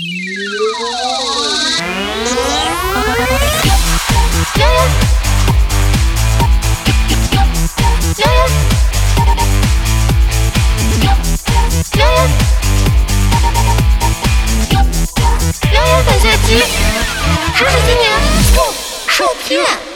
[19.50, 19.89] 今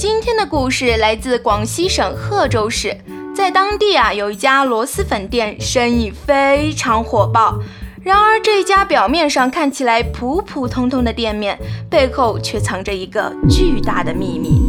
[0.00, 2.96] 今天的故事来自广西省贺州市，
[3.36, 7.58] 在当地啊有一家螺蛳粉店，生意非常火爆。
[8.02, 11.58] 然而这家表面上看起来普普通通的店面，
[11.90, 14.62] 背后却藏着一个巨大的秘密。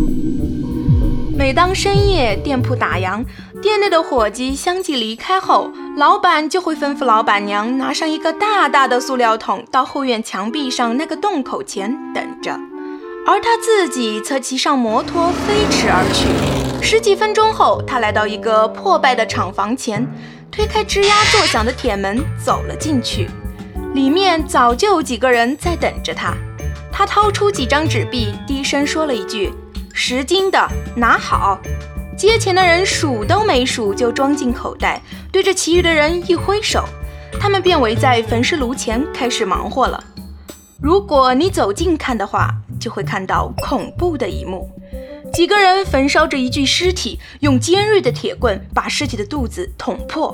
[1.34, 3.24] 每当深夜店铺打烊，
[3.62, 12.60] 店内的伙计相继离开后，老板就会吩咐老板娘拿上一个大大的塑料桶，到后院墙壁上那个洞口前等着。
[13.26, 16.84] 而他自己则骑上摩托飞驰而去。
[16.84, 20.06] 十几分钟后，他来到一个破败的厂房前，
[20.52, 23.30] 推开吱呀作响的铁门，走了进去。
[23.94, 26.34] 里面早就有几个人在等着他。
[26.92, 29.54] 他掏出几张纸币，低声说了一句
[29.94, 31.60] ：“十斤的，拿好。”
[32.18, 36.84] 接钱的人数都没数，就装进口袋，对着其余的人一挥手，
[37.40, 40.04] 他们便围在焚尸炉前开始忙活了。
[40.82, 44.68] 如果你走近看的话，就会看到恐怖的一幕：
[45.32, 50.34] 几个人焚烧着一具尸体，用尖锐的铁棍把尸体的肚子捅破，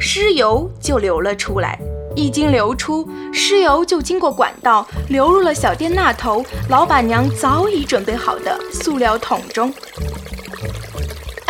[0.00, 1.78] 尸油就流了出来。
[2.16, 9.72] 一经流出，尸油就经过管道流入了小店那头老板娘早已准备好的塑料桶中。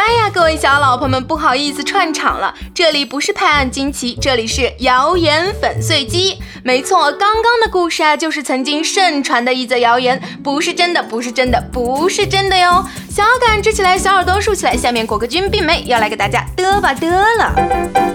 [0.08, 6.38] 哎呀，各位小老婆们，不好意思串场了，这里不是拍案惊奇，这里是谣言粉碎机。
[6.64, 12.82] 没错，刚刚的故事啊，就是曾经盛传的一则谣言，不是真的，不是真的，不是真的哟。
[13.10, 18.07] 小杆支起来，小耳朵竖起来，下面果壳君并没要来给大家嘚吧嘚了。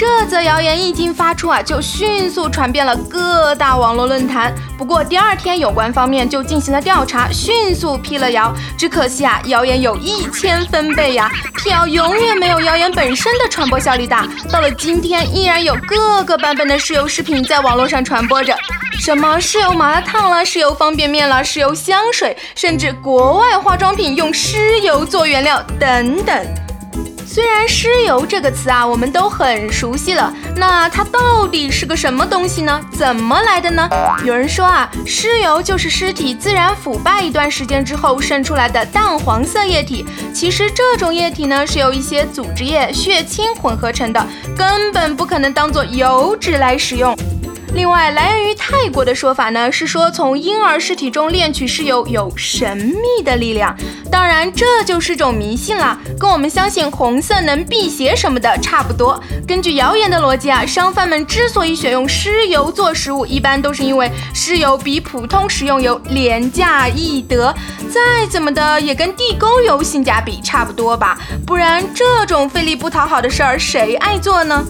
[0.00, 4.50] 这则谣言一经发出啊，就迅速传遍了各大网络论坛。
[4.78, 8.50] 不过第二天，有关方面就进行了调查，迅速辟了谣。
[8.78, 14.26] 只可惜啊，谣言有一千分贝呀，辟谣永远没有谣言本身的传播效率大。
[14.50, 18.56] 到了今天，依然有各个版本的石油食品在网络上传播着，
[18.98, 26.69] 什么石油麻辣烫了，石油方便面了，石油香水，甚至国外化妆品用尸油做原料等等。
[27.32, 32.80] 虽然尸油这个词啊，我们都很熟悉了，那它到底是个什么东西呢？
[32.90, 33.88] 怎么来的呢？
[34.24, 40.04] 有人说啊，尸油就是尸体自然腐败一段时间之后渗出来的淡黄色液体。
[40.34, 44.26] 其实这种液体呢，是由一些组织液、血清混合成的，
[44.56, 47.16] 根本不可能当做油脂来使用。
[47.72, 53.74] 另外，来源于泰国的说法呢，是说从婴儿尸体中炼取尸油有神秘的力量。
[54.10, 59.22] 当然，这就是种迷信啦，跟我们相信红色能辟邪什么的差不多。
[59.46, 67.54] 根据谣言的逻辑啊，商贩们之所以选用尸油做食物，一般都是因为尸油比普通食用油廉价易得，
[67.88, 71.16] 再怎么的也跟地沟油性价比差不多吧。
[71.46, 74.64] 不然这种费力不讨好的事儿，谁爱做呢？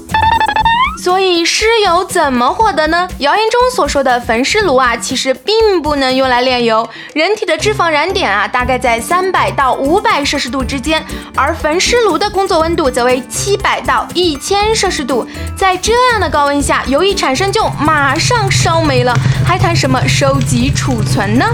[1.01, 3.09] 所以尸油怎么获得呢？
[3.21, 6.87] 谣言中所说的焚尸炉啊，其实并不能用来炼油。
[7.15, 11.03] 人体的脂肪燃点啊，大概在三百到五百摄氏度之间，
[11.35, 15.27] 而焚尸炉的工作温度则为七百到一千摄氏度。
[15.57, 21.47] 在这样的高温下，油一产生就马上烧没了，还谈什么收集储存呢？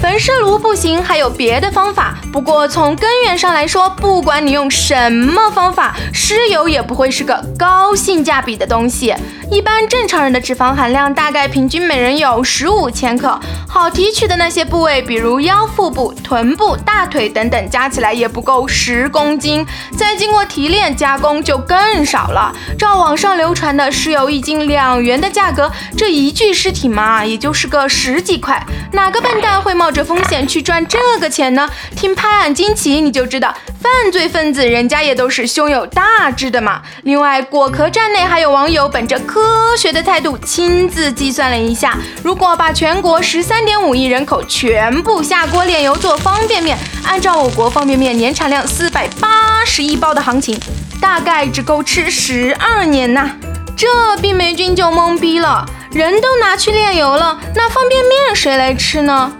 [0.00, 2.16] 焚尸炉不行，还有别的方法。
[2.32, 9.12] 不过从根源上来说，不管你用什么方法，尸油也不会是个高性价比的东西。
[9.50, 19.66] 一般正常人的脂肪含量大概平均每人有十五千克，好提取的那些部位，比如腰腹部、臀部、大腿等等，加起来也不够十公斤。
[19.96, 22.54] 再经过提炼加工就更少了。
[22.78, 28.64] 照网上流传的尸油一斤两元的价格，这一具尸体嘛，也就是个十几块。
[28.92, 31.66] 哪个笨蛋会冒冒着风险去赚这个钱呢？
[31.96, 36.82] 听拍案惊奇你就知道，犯罪分子人家也都是胸有大志的嘛。
[37.04, 50.60] 另外，果壳站内还有网友本着科学的态度亲自计算了一下，如果把全国十三点五亿人口全部下锅炼油做方便面，按照我国方便面年产量四百八十亿包的行情，
[51.00, 53.30] 大概只够吃十二年呐。
[53.74, 53.86] 这
[54.20, 55.64] 冰霉君就懵逼了。
[55.98, 59.32] 人都拿去炼油了，那方便面谁来吃呢？